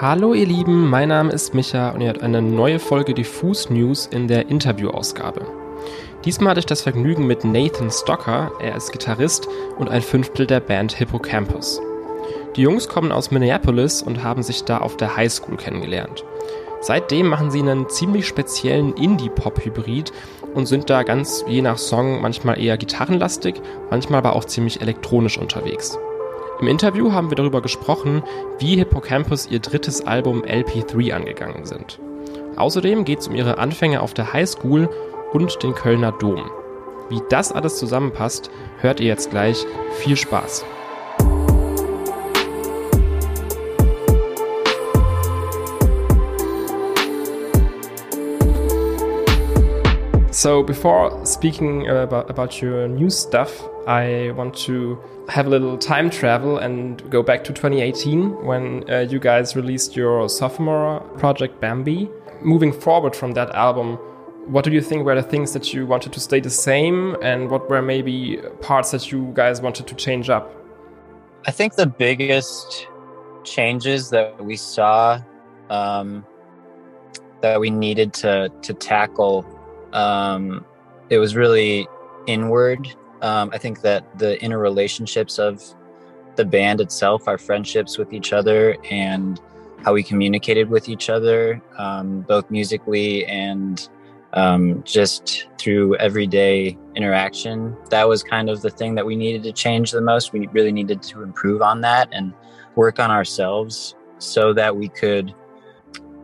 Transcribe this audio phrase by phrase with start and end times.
[0.00, 4.06] Hallo ihr Lieben, mein Name ist Micha und ihr habt eine neue Folge Diffus News
[4.06, 5.46] in der Interviewausgabe.
[6.24, 9.46] Diesmal hatte ich das Vergnügen mit Nathan Stocker, er ist Gitarrist
[9.78, 11.80] und ein Fünftel der Band Hippocampus.
[12.56, 16.24] Die Jungs kommen aus Minneapolis und haben sich da auf der Highschool kennengelernt.
[16.80, 20.12] Seitdem machen sie einen ziemlich speziellen Indie-Pop-Hybrid
[20.54, 25.38] und sind da ganz je nach Song manchmal eher gitarrenlastig, manchmal aber auch ziemlich elektronisch
[25.38, 25.96] unterwegs.
[26.64, 28.22] Im Interview haben wir darüber gesprochen,
[28.58, 32.00] wie Hippocampus ihr drittes Album LP3 angegangen sind.
[32.56, 34.88] Außerdem geht es um ihre Anfänge auf der Highschool
[35.34, 36.50] und den Kölner Dom.
[37.10, 39.66] Wie das alles zusammenpasst, hört ihr jetzt gleich.
[39.96, 40.64] Viel Spaß!
[50.30, 54.98] So before speaking about, about your new stuff, I want to
[55.28, 59.96] have a little time travel and go back to 2018 when uh, you guys released
[59.96, 62.10] your sophomore project Bambi.
[62.42, 63.96] Moving forward from that album,
[64.46, 67.50] what do you think were the things that you wanted to stay the same and
[67.50, 70.52] what were maybe parts that you guys wanted to change up?
[71.46, 72.88] I think the biggest
[73.44, 75.20] changes that we saw
[75.70, 76.26] um,
[77.40, 79.46] that we needed to to tackle
[79.94, 80.64] um,
[81.08, 81.88] it was really
[82.26, 82.94] inward.
[83.24, 85.64] Um, I think that the interrelationships of
[86.36, 89.40] the band itself, our friendships with each other, and
[89.82, 93.88] how we communicated with each other, um, both musically and
[94.34, 97.74] um, just through everyday interaction.
[97.88, 100.34] That was kind of the thing that we needed to change the most.
[100.34, 102.34] We really needed to improve on that and
[102.74, 105.34] work on ourselves so that we could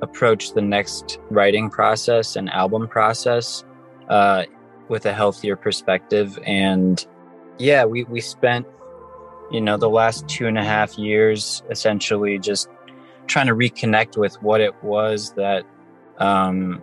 [0.03, 3.65] approach the next writing process and album process
[4.11, 4.45] uh,
[4.91, 6.39] with a healthier perspective.
[6.45, 7.07] And
[7.59, 8.67] yeah, we, we spent,
[9.51, 12.69] you know, the last two and a half years essentially just
[13.27, 15.65] trying to reconnect with what it was that
[16.19, 16.83] um,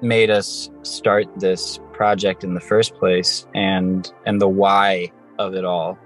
[0.00, 5.64] made us start this project in the first place and and the why of it
[5.64, 5.98] all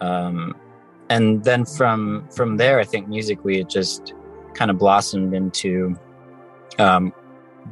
[0.00, 0.54] um,
[1.08, 4.14] and then from from there i think musically it just
[4.54, 5.98] kind of blossomed into
[6.78, 7.12] um,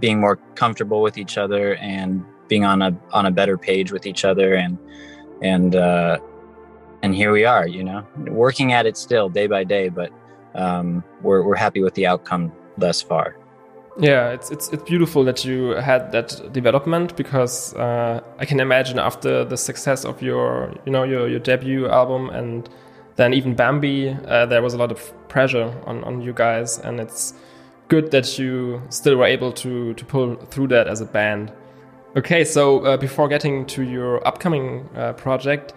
[0.01, 4.07] being more comfortable with each other and being on a on a better page with
[4.07, 4.79] each other and
[5.43, 6.19] and uh,
[7.03, 10.11] and here we are you know working at it still day by day but
[10.55, 13.37] um, we're, we're happy with the outcome thus far
[14.01, 18.99] yeah it's it's, it's beautiful that you had that development because uh, i can imagine
[18.99, 22.69] after the success of your you know your, your debut album and
[23.17, 27.01] then even bambi uh, there was a lot of pressure on, on you guys and
[27.01, 27.35] it's
[27.89, 31.53] good that you still were able to to pull through that as a band.
[32.17, 35.75] Okay, so uh, before getting to your upcoming uh, project,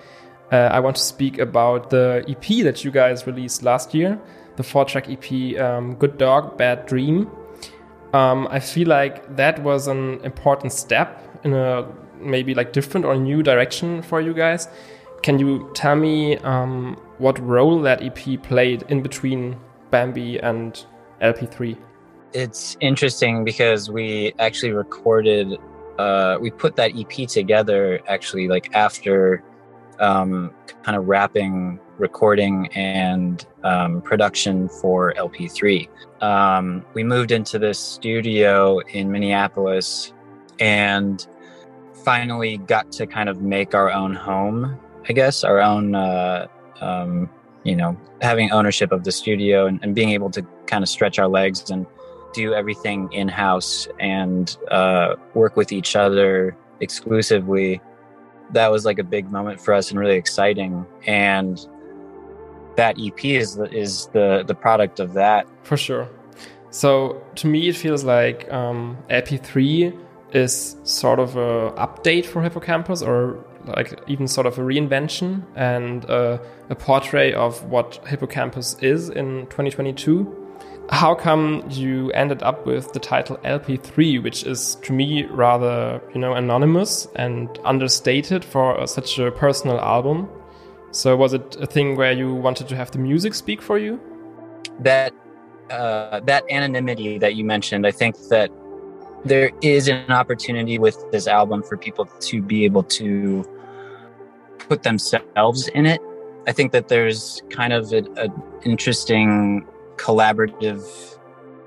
[0.52, 4.18] uh, I want to speak about the EP that you guys released last year,
[4.56, 7.30] the four-track EP um, "Good Dog, Bad Dream."
[8.14, 11.86] Um, I feel like that was an important step in a
[12.20, 14.70] maybe like different or new direction for you guys.
[15.24, 19.58] Can you tell me um, what role that EP played in between
[19.92, 20.86] Bambi and
[21.22, 21.78] LP3?
[22.34, 25.58] it's interesting because we actually recorded
[25.98, 29.44] uh, we put that ep together actually like after
[30.00, 30.52] um,
[30.84, 35.88] kind of wrapping recording and um, production for lp3
[36.22, 40.14] um, we moved into this studio in minneapolis
[40.60, 41.28] and
[42.04, 46.48] finally got to kind of make our own home i guess our own uh,
[46.82, 47.30] um,
[47.64, 51.20] you know having ownership of the studio and, and being able to kind of stretch
[51.20, 51.86] our legs and
[52.34, 57.82] do everything in house and uh, work with each other exclusively,
[58.52, 60.86] that was like a big moment for us and really exciting.
[61.06, 61.66] And
[62.76, 66.10] that EP is the, is the the product of that for sure.
[66.70, 69.98] So to me, it feels like um, LP3
[70.32, 75.44] is sort of a update for Hippo Campus, or like even sort of a reinvention
[75.56, 76.38] and uh,
[76.70, 80.41] a portrait of what Hippo Campus is in 2022
[80.90, 86.20] how come you ended up with the title LP3, which is to me rather, you
[86.20, 90.30] know, anonymous and understated for such a personal album?
[90.92, 94.00] So was it a thing where you wanted to have the music speak for you?
[94.80, 95.14] That
[95.70, 98.52] uh, that anonymity that you mentioned, I think that
[99.24, 103.46] there is an opportunity with this album for people to be able to
[104.58, 106.02] put themselves in it.
[106.48, 108.32] I think that there's kind of an
[108.64, 109.66] interesting
[110.02, 110.84] collaborative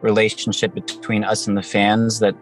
[0.00, 2.34] relationship between us and the fans that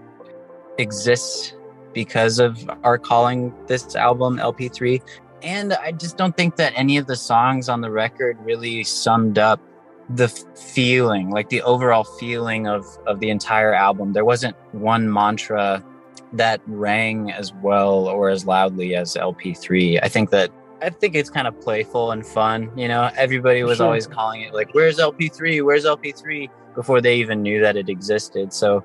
[0.78, 1.54] exists
[1.92, 5.00] because of our calling this album LP3.
[5.42, 9.38] And I just don't think that any of the songs on the record really summed
[9.38, 9.60] up
[10.08, 14.12] the feeling, like the overall feeling of of the entire album.
[14.12, 15.84] There wasn't one mantra
[16.32, 20.00] that rang as well or as loudly as LP3.
[20.02, 20.50] I think that
[20.82, 22.70] I think it's kind of playful and fun.
[22.76, 23.86] You know, everybody was sure.
[23.86, 25.62] always calling it like, "Where's LP3?
[25.64, 28.52] Where's LP3?" before they even knew that it existed.
[28.52, 28.82] So,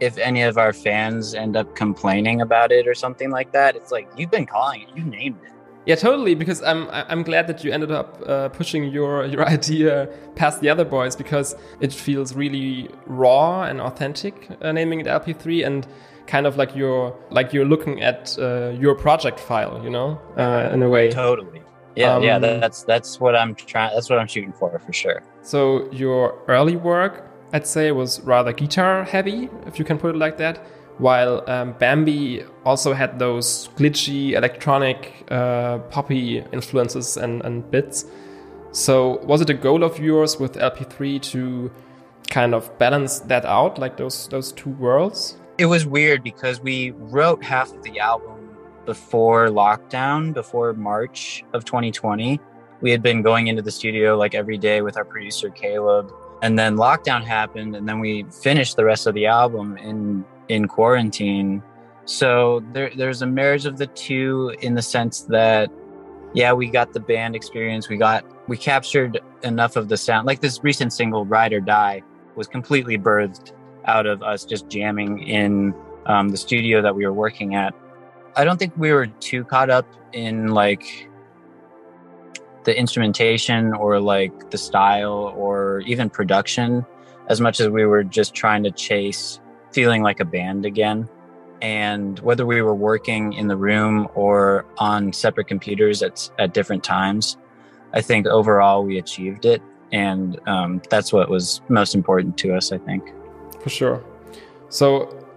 [0.00, 3.92] if any of our fans end up complaining about it or something like that, it's
[3.92, 5.52] like you've been calling it, you named it.
[5.86, 6.34] Yeah, totally.
[6.34, 10.68] Because I'm I'm glad that you ended up uh, pushing your your idea past the
[10.68, 15.86] other boys because it feels really raw and authentic uh, naming it LP3 and
[16.26, 20.70] kind of like you're like you're looking at uh, your project file, you know, uh,
[20.72, 21.10] in a way.
[21.10, 21.62] Totally.
[21.96, 22.38] Yeah, um, yeah.
[22.38, 23.94] That's that's what I'm trying.
[23.94, 25.22] That's what I'm shooting for, for sure.
[25.42, 30.18] So your early work, I'd say, was rather guitar heavy, if you can put it
[30.18, 30.58] like that.
[30.98, 38.06] While um, Bambi also had those glitchy electronic uh, poppy influences and, and bits.
[38.70, 41.70] So was it a goal of yours with LP3 to
[42.30, 45.36] kind of balance that out, like those those two worlds?
[45.58, 48.56] It was weird because we wrote half of the album
[48.86, 52.40] before lockdown, before March of 2020.
[52.80, 56.12] We had been going into the studio like every day with our producer Caleb,
[56.42, 60.68] and then lockdown happened, and then we finished the rest of the album in in
[60.68, 61.62] quarantine.
[62.04, 65.70] So there, there's a marriage of the two in the sense that,
[66.34, 67.88] yeah, we got the band experience.
[67.88, 70.26] We got we captured enough of the sound.
[70.26, 72.02] Like this recent single, "Ride or Die,"
[72.34, 73.52] was completely birthed
[73.86, 75.74] out of us just jamming in
[76.06, 77.74] um, the studio that we were working at.
[78.36, 81.08] I don't think we were too caught up in like
[82.64, 86.84] the instrumentation or like the style or even production
[87.28, 89.40] as much as we were just trying to chase
[89.72, 91.08] feeling like a band again.
[91.62, 96.84] And whether we were working in the room or on separate computers at, at different
[96.84, 97.38] times,
[97.92, 99.62] I think overall we achieved it.
[99.92, 103.04] And um, that's what was most important to us, I think
[103.64, 104.04] for sure.
[104.68, 104.86] So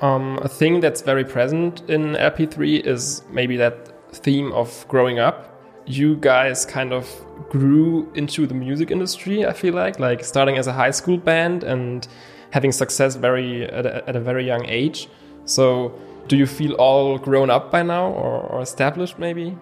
[0.01, 3.75] um, a thing that's very present in LP3 is maybe that
[4.13, 5.37] theme of growing up.
[5.85, 7.07] You guys kind of
[7.49, 9.45] grew into the music industry.
[9.45, 12.05] I feel like, like starting as a high school band and
[12.51, 15.07] having success very at a, at a very young age.
[15.45, 15.97] So,
[16.27, 19.57] do you feel all grown up by now, or, or established maybe?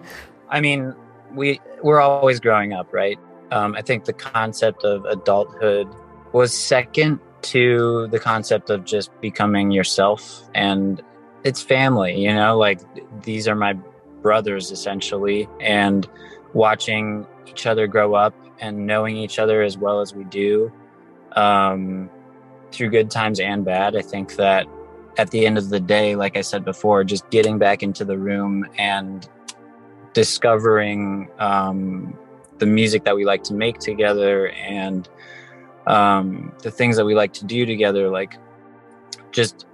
[0.48, 0.96] I mean,
[1.32, 3.18] we we're always growing up, right?
[3.52, 5.86] Um, I think the concept of adulthood
[6.32, 11.02] was second to the concept of just becoming yourself and
[11.44, 12.80] it's family you know like
[13.22, 13.72] these are my
[14.22, 16.08] brothers essentially and
[16.54, 20.72] watching each other grow up and knowing each other as well as we do
[21.32, 22.10] um,
[22.72, 24.66] through good times and bad i think that
[25.18, 28.18] at the end of the day like i said before just getting back into the
[28.18, 29.28] room and
[30.14, 32.18] discovering um,
[32.58, 35.08] the music that we like to make together and
[35.86, 38.36] um, the things that we like to do together, like
[39.30, 39.66] just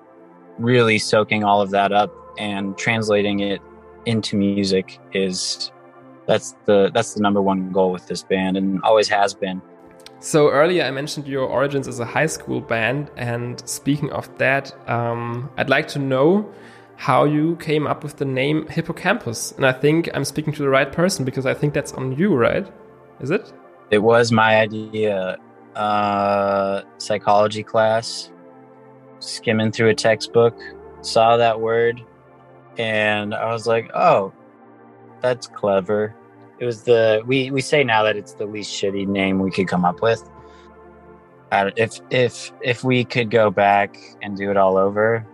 [0.59, 3.61] really soaking all of that up and translating it
[4.07, 5.71] into music is
[6.27, 9.61] that's the that's the number one goal with this band and always has been.
[10.21, 14.73] So earlier I mentioned your origins as a high school band, and speaking of that,
[14.89, 16.53] um, I'd like to know
[16.97, 19.51] how you came up with the name Hippo Campus.
[19.53, 22.37] And I think I'm speaking to the right person because I think that's on you,
[22.37, 22.71] right?
[23.21, 23.53] Is it?
[23.91, 25.39] It was my idea
[25.75, 28.31] uh, psychology class,
[29.21, 30.59] skimming through a textbook,
[31.01, 32.03] saw that word,
[32.79, 34.33] and I was like, "Oh,
[35.21, 36.15] that's clever."
[36.59, 39.69] It was the we we say now that it's the least shitty name we could
[39.69, 40.29] come up with.
[41.53, 45.27] If if if we could go back and do it all over,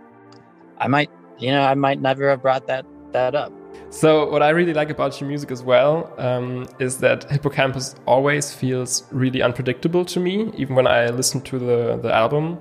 [0.77, 3.53] I might you know I might never have brought that that up.
[3.89, 7.95] So what I really like about your music as well um, is that Hippo Campus
[8.05, 12.59] always feels really unpredictable to me, even when I listen to the the album.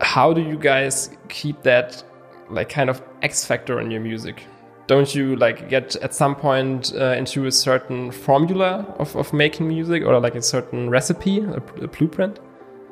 [0.00, 2.02] How do you guys keep that
[2.50, 4.46] like kind of X factor in your music?
[4.86, 9.66] Don't you like get at some point uh, into a certain formula of, of making
[9.68, 12.40] music or like a certain recipe, a, a blueprint?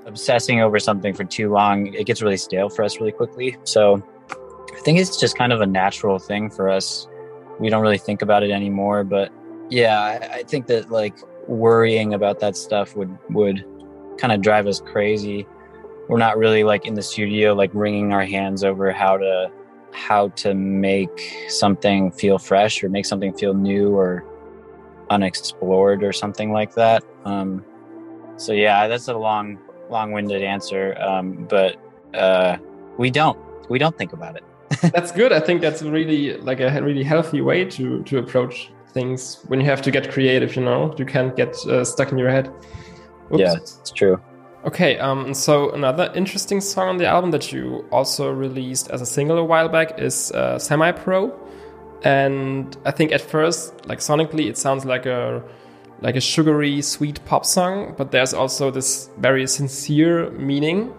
[0.07, 3.57] Obsessing over something for too long, it gets really stale for us really quickly.
[3.64, 7.07] So I think it's just kind of a natural thing for us
[7.59, 9.04] we don't really think about it anymore.
[9.04, 9.32] But
[9.71, 11.16] yeah, I, I think that like
[11.49, 13.64] worrying about that stuff would would
[14.18, 15.47] kind of drive us crazy.
[16.09, 19.50] We're not really like in the studio like wringing our hands over how to
[19.92, 24.25] how to make something feel fresh or make something feel new or
[25.11, 27.04] unexplored or something like that.
[27.25, 27.64] Um,
[28.37, 29.59] so yeah, that's a long
[29.90, 31.76] long-winded answer, um, but
[32.14, 32.56] uh,
[32.97, 34.44] we don't we don't think about it
[34.81, 35.33] that's good.
[35.33, 39.67] I think that's really like a really healthy way to to approach things when you
[39.67, 40.57] have to get creative.
[40.57, 42.49] You know, you can't get uh, stuck in your head.
[43.33, 43.41] Oops.
[43.41, 44.21] Yeah, it's true.
[44.64, 49.07] Okay, um, so another interesting song on the album that you also released as a
[49.07, 51.33] single a while back is uh, Semi Pro,
[52.05, 55.43] and I think at first, like sonically, it sounds like a
[56.00, 60.93] like a sugary, sweet pop song, but there's also this very sincere meaning,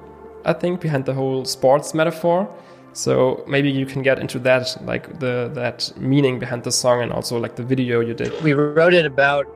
[0.45, 2.53] I think, behind the whole sports metaphor.
[2.93, 7.11] So maybe you can get into that, like the that meaning behind the song, and
[7.11, 8.39] also like the video you did.
[8.43, 9.47] We wrote it about,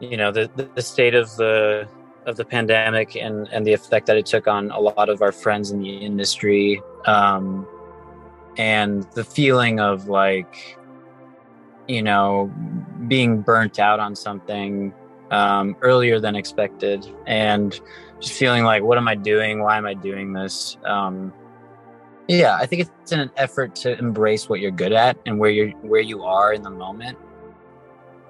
[0.00, 1.88] you know, the the state of the
[2.26, 5.32] of the pandemic and and the effect that it took on a lot of our
[5.32, 7.66] friends in the industry um,
[8.56, 10.78] and the feeling of like
[11.88, 12.52] you know
[13.08, 14.92] being burnt out on something
[15.30, 17.80] um, earlier than expected and
[18.20, 21.32] just feeling like what am i doing why am i doing this um,
[22.28, 25.70] yeah i think it's an effort to embrace what you're good at and where you're
[25.82, 27.18] where you are in the moment.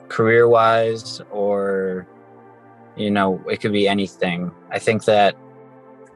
[0.08, 2.06] Career wise or
[2.96, 4.50] you know it could be anything.
[4.70, 5.36] I think that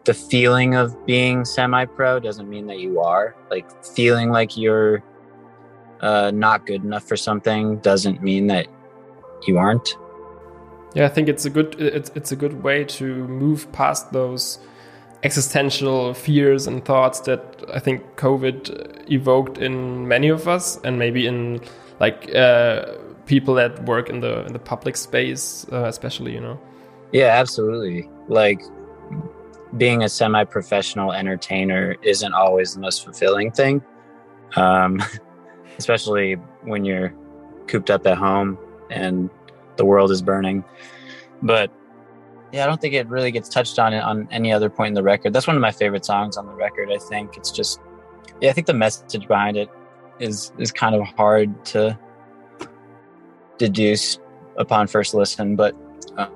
[0.05, 3.37] the feeling of being semi-pro doesn't mean that you are.
[3.51, 5.03] Like feeling like you're
[6.01, 8.67] uh, not good enough for something doesn't mean that
[9.47, 9.97] you aren't.
[10.95, 14.59] Yeah i think it's a good it's, it's a good way to move past those
[15.23, 21.27] existential fears and thoughts that i think covid evoked in many of us and maybe
[21.27, 21.61] in
[21.99, 22.95] like uh,
[23.27, 26.59] people that work in the in the public space uh, especially you know
[27.13, 28.09] yeah, absolutely.
[28.29, 28.63] Like
[29.77, 33.83] being a semi-professional entertainer isn't always the most fulfilling thing,
[34.57, 35.03] um,
[35.79, 37.15] especially when you're
[37.67, 38.59] cooped up at home
[38.91, 39.31] and
[39.77, 40.65] the world is burning.
[41.43, 41.71] But
[42.53, 45.03] yeah, I don't think it really gets touched on on any other point in the
[45.03, 45.33] record.
[45.33, 46.91] That's one of my favorite songs on the record.
[46.91, 47.81] I think it's just,
[48.41, 49.69] yeah, I think the message behind it
[50.19, 51.99] is is kind of hard to
[53.59, 54.19] deduce
[54.57, 55.75] upon first listen, but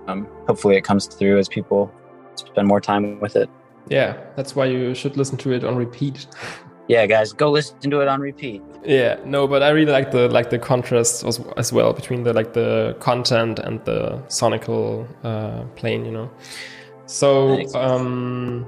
[0.07, 1.92] um, hopefully it comes through as people
[2.35, 3.49] spend more time with it.
[3.88, 6.26] Yeah, that's why you should listen to it on repeat.
[6.89, 8.62] yeah, guys, go listen to it on repeat.
[8.85, 12.33] Yeah, no, but I really like the like the contrast as, as well between the
[12.33, 16.31] like the content and the sonical uh, plane, you know.
[17.07, 18.67] So, um,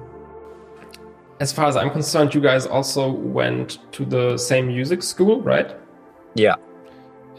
[1.41, 5.75] as far as I'm concerned, you guys also went to the same music school, right?
[6.35, 6.55] Yeah.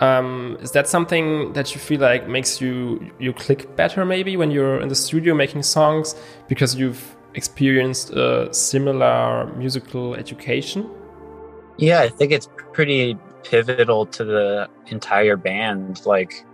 [0.01, 4.51] Um, is that something that you feel like makes you you click better maybe when
[4.51, 6.15] you're in the studio making songs
[6.49, 10.89] because you've experienced a similar musical education?
[11.77, 16.05] Yeah, I think it's pretty pivotal to the entire band.
[16.05, 16.45] Like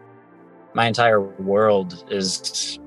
[0.74, 2.80] my entire world is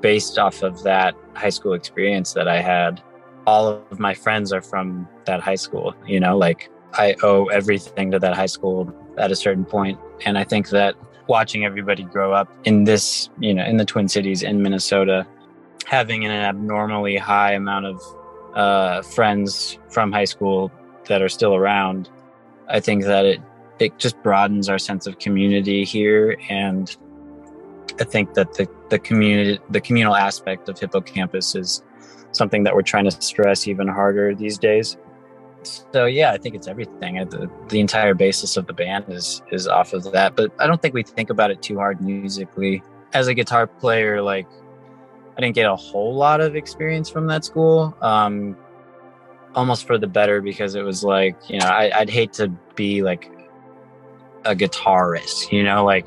[0.00, 3.02] based off of that high school experience that I had.
[3.46, 8.10] All of my friends are from that high school, you know, like I owe everything
[8.12, 9.98] to that high school at a certain point.
[10.24, 10.94] And I think that
[11.26, 15.26] watching everybody grow up in this, you know, in the Twin Cities in Minnesota,
[15.90, 18.00] having an abnormally high amount of
[18.54, 20.70] uh, friends from high school
[21.08, 22.08] that are still around,
[22.68, 23.40] I think that it
[23.80, 26.96] it just broadens our sense of community here, and
[28.00, 31.82] I think that the the community the communal aspect of Hippo Campus is
[32.32, 34.96] something that we're trying to stress even harder these days
[35.62, 37.16] so yeah, I think it's everything.
[37.28, 40.36] The, the entire basis of the band is is off of that.
[40.36, 42.82] But I don't think we think about it too hard musically.
[43.12, 44.46] As a guitar player, like
[45.40, 47.96] I didn't get a whole lot of experience from that school.
[48.02, 48.58] Um,
[49.54, 53.02] almost for the better because it was like you know I, I'd hate to be
[53.02, 53.32] like
[54.44, 56.06] a guitarist, you know, like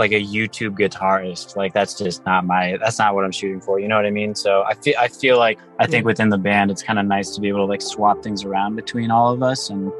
[0.00, 1.54] like a YouTube guitarist.
[1.54, 3.78] Like that's just not my that's not what I'm shooting for.
[3.78, 4.34] You know what I mean?
[4.34, 7.32] So I feel I feel like I think within the band it's kind of nice
[7.36, 9.92] to be able to like swap things around between all of us and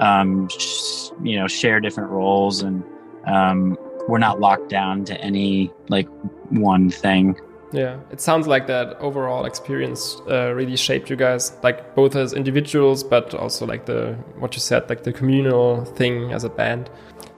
[0.00, 2.82] um sh- you know share different roles and
[3.24, 3.78] um
[4.08, 6.08] we're not locked down to any like
[6.50, 7.38] one thing.
[7.72, 12.32] Yeah, it sounds like that overall experience uh, really shaped you guys, like both as
[12.32, 16.88] individuals, but also like the what you said, like the communal thing as a band.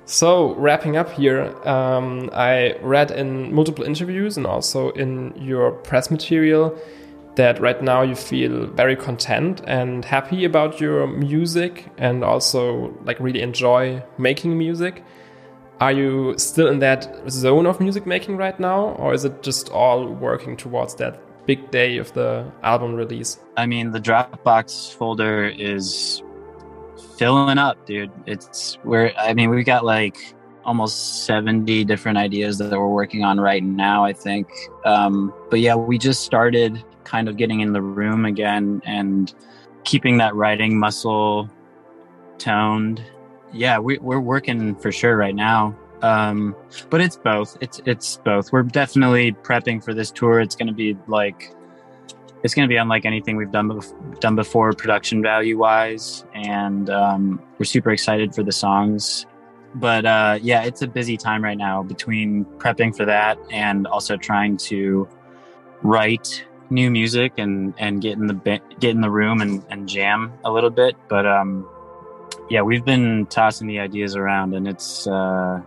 [0.04, 6.11] So, wrapping up here, um, I read in multiple interviews and also in your press
[6.11, 6.78] material
[7.37, 13.20] that right now you feel very content and happy about your music and also like
[13.20, 15.04] really enjoy making music.
[15.80, 19.70] Are you still in that zone of music making right now, or is it just
[19.70, 23.38] all working towards that big day of the album release?
[23.56, 26.23] I mean, the Dropbox folder is
[27.16, 28.11] filling up, dude.
[28.26, 33.40] It's we're I mean, we've got like almost 70 different ideas that we're working on
[33.40, 34.49] right now, I think.
[34.85, 39.32] Um, but yeah, we just started kind of getting in the room again and
[39.85, 41.49] keeping that writing muscle
[42.37, 43.02] toned.
[43.52, 45.76] Yeah, we, we're working for sure right now.
[46.02, 46.55] Um,
[46.90, 47.57] but it's both.
[47.61, 48.52] It's it's both.
[48.52, 50.40] We're definitely prepping for this tour.
[50.40, 51.52] It's going to be like
[52.43, 53.81] it's going to be unlike anything we've done
[54.21, 59.26] done before, production value wise, and um, we're super excited for the songs.
[59.75, 64.17] But uh, yeah, it's a busy time right now between prepping for that and also
[64.17, 65.09] trying to
[65.83, 69.88] write new music and and get in the ba- get in the room and, and
[69.88, 70.97] jam a little bit.
[71.09, 71.69] But um,
[72.50, 75.61] yeah, we've been tossing the ideas around, and it's uh,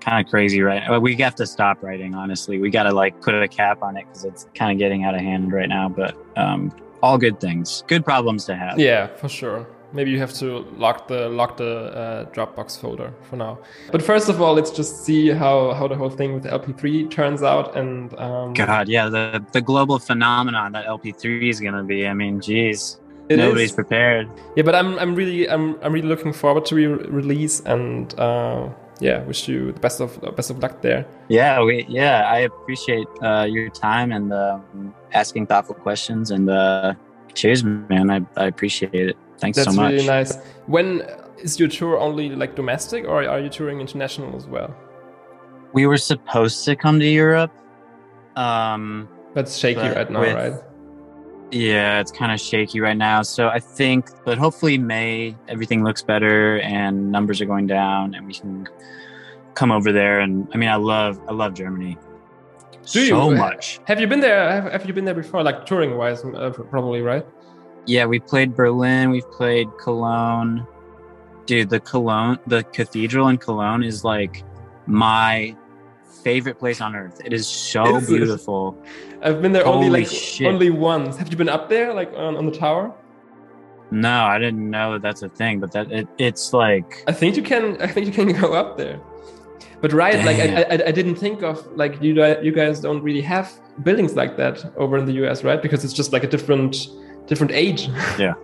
[0.00, 1.00] kind of crazy, right?
[1.00, 2.14] We have to stop writing.
[2.14, 5.04] Honestly, we got to like put a cap on it because it's kind of getting
[5.04, 5.88] out of hand right now.
[5.88, 6.72] But um,
[7.02, 8.78] all good things, good problems to have.
[8.78, 9.66] Yeah, for sure.
[9.94, 13.58] Maybe you have to lock the lock the uh, Dropbox folder for now.
[13.90, 17.42] But first of all, let's just see how how the whole thing with LP3 turns
[17.42, 17.76] out.
[17.76, 22.06] And um, God, yeah, the the global phenomenon that LP3 is going to be.
[22.06, 22.98] I mean, geez.
[23.30, 23.74] Nobody's is.
[23.74, 24.28] prepared.
[24.56, 28.68] Yeah, but I'm I'm really I'm I'm really looking forward to re- release and uh,
[29.00, 31.06] yeah, wish you the best of best of luck there.
[31.28, 36.94] Yeah, we yeah, I appreciate uh, your time and um, asking thoughtful questions and uh,
[37.34, 38.10] cheers, man.
[38.10, 39.16] I, I appreciate it.
[39.38, 39.92] Thanks That's so much.
[39.92, 40.36] That's really nice.
[40.66, 41.02] When
[41.38, 44.74] is your tour only like domestic, or are you touring international as well?
[45.72, 47.50] We were supposed to come to Europe.
[48.36, 50.71] Um, That's shaky right now, with, right?
[51.52, 53.20] Yeah, it's kind of shaky right now.
[53.20, 58.26] So I think, but hopefully May everything looks better and numbers are going down, and
[58.26, 58.66] we can
[59.52, 60.20] come over there.
[60.20, 61.98] And I mean, I love, I love Germany.
[62.90, 63.36] Do so you?
[63.36, 63.80] much.
[63.84, 64.50] Have you been there?
[64.50, 66.24] Have, have you been there before, like touring wise?
[66.24, 67.24] Uh, probably, right?
[67.84, 69.10] Yeah, we played Berlin.
[69.10, 70.66] We've played Cologne.
[71.44, 74.42] Dude, the Cologne, the cathedral in Cologne is like
[74.86, 75.54] my
[76.22, 77.20] favorite place on earth.
[77.24, 78.76] It is so is beautiful.
[79.22, 80.46] I've been there Holy only like shit.
[80.46, 81.16] only once.
[81.16, 82.94] Have you been up there, like on, on the tower?
[83.90, 85.60] No, I didn't know that that's a thing.
[85.60, 87.80] But that it, it's like I think you can.
[87.80, 89.00] I think you can go up there.
[89.82, 90.26] But right, Damn.
[90.26, 93.52] like I, I, I didn't think of like you you guys don't really have
[93.82, 95.60] buildings like that over in the US, right?
[95.60, 96.88] Because it's just like a different
[97.26, 97.88] different age.
[98.18, 98.34] yeah,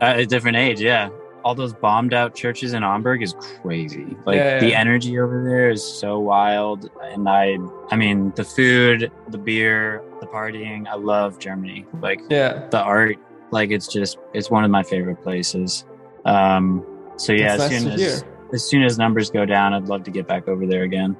[0.00, 0.80] uh, a different age.
[0.80, 1.10] Yeah,
[1.44, 4.16] all those bombed out churches in Hamburg is crazy.
[4.24, 4.60] Like yeah, yeah.
[4.60, 6.90] the energy over there is so wild.
[7.02, 7.58] And I,
[7.90, 10.88] I mean, the food, the beer, the partying.
[10.88, 11.84] I love Germany.
[12.00, 13.18] Like yeah, the art.
[13.50, 15.84] Like it's just, it's one of my favorite places.
[16.24, 16.84] Um,
[17.16, 20.10] so yeah, That's as soon as, as soon as numbers go down, I'd love to
[20.10, 21.14] get back over there again.